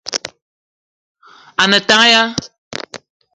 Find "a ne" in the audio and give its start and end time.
1.61-1.79